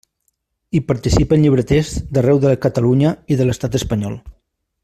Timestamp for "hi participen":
0.75-1.43